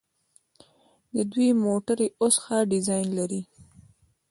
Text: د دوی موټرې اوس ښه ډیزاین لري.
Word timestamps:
د 1.15 1.17
دوی 1.31 1.49
موټرې 1.63 2.07
اوس 2.21 2.35
ښه 2.43 2.57
ډیزاین 2.71 3.07
لري. 3.19 3.41